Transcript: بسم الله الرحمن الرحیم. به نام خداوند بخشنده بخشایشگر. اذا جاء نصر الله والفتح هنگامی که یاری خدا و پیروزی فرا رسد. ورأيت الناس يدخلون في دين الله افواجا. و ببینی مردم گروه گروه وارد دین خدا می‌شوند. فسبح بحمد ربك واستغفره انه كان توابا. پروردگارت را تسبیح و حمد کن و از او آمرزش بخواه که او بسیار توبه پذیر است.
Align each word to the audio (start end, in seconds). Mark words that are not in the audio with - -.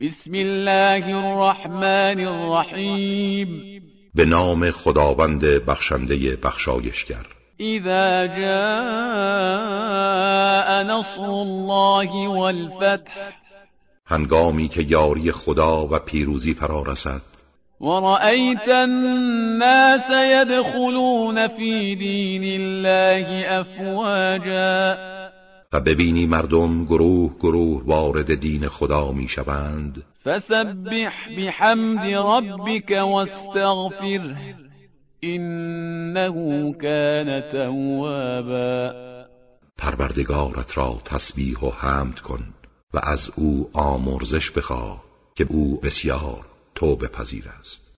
بسم 0.00 0.34
الله 0.34 1.16
الرحمن 1.16 2.20
الرحیم. 2.20 3.48
به 4.14 4.24
نام 4.24 4.70
خداوند 4.70 5.44
بخشنده 5.44 6.36
بخشایشگر. 6.36 7.26
اذا 7.60 8.26
جاء 8.26 8.42
نصر 10.82 11.24
الله 11.24 12.28
والفتح 12.28 13.32
هنگامی 14.06 14.68
که 14.68 14.82
یاری 14.82 15.32
خدا 15.32 15.88
و 15.90 15.98
پیروزی 15.98 16.54
فرا 16.54 16.82
رسد. 16.82 17.22
ورأيت 17.80 18.68
الناس 18.68 20.10
يدخلون 20.10 21.48
في 21.48 21.94
دين 21.94 22.60
الله 22.60 23.60
افواجا. 23.60 25.17
و 25.72 25.80
ببینی 25.80 26.26
مردم 26.26 26.84
گروه 26.84 27.34
گروه 27.40 27.82
وارد 27.84 28.34
دین 28.34 28.68
خدا 28.68 29.12
می‌شوند. 29.12 30.04
فسبح 30.24 31.12
بحمد 31.36 32.14
ربك 32.14 32.90
واستغفره 32.90 34.56
انه 35.22 36.72
كان 36.72 37.40
توابا. 37.40 38.92
پروردگارت 39.78 40.78
را 40.78 41.00
تسبیح 41.04 41.58
و 41.58 41.70
حمد 41.70 42.20
کن 42.20 42.54
و 42.94 43.00
از 43.02 43.30
او 43.36 43.70
آمرزش 43.72 44.50
بخواه 44.50 45.04
که 45.34 45.46
او 45.50 45.80
بسیار 45.80 46.44
توبه 46.74 47.08
پذیر 47.08 47.48
است. 47.60 47.97